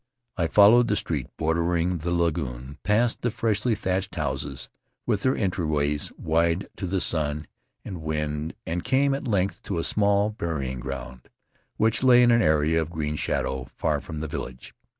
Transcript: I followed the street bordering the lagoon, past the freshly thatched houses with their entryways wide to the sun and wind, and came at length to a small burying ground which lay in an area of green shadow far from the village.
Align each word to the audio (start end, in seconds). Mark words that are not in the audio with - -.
I 0.35 0.47
followed 0.47 0.87
the 0.87 0.95
street 0.95 1.27
bordering 1.37 1.99
the 1.99 2.09
lagoon, 2.09 2.79
past 2.81 3.21
the 3.21 3.29
freshly 3.29 3.75
thatched 3.75 4.15
houses 4.15 4.67
with 5.05 5.21
their 5.21 5.35
entryways 5.35 6.11
wide 6.17 6.67
to 6.77 6.87
the 6.87 6.99
sun 6.99 7.45
and 7.85 8.01
wind, 8.01 8.55
and 8.65 8.83
came 8.83 9.13
at 9.13 9.27
length 9.27 9.61
to 9.65 9.77
a 9.77 9.83
small 9.83 10.31
burying 10.31 10.79
ground 10.79 11.29
which 11.77 12.01
lay 12.01 12.23
in 12.23 12.31
an 12.31 12.41
area 12.41 12.81
of 12.81 12.89
green 12.89 13.15
shadow 13.15 13.65
far 13.75 14.01
from 14.01 14.21
the 14.21 14.27
village. 14.27 14.73